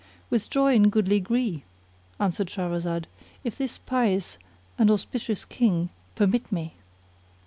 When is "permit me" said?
6.15-6.73